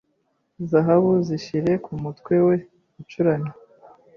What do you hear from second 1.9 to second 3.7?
mutwe we ucuramye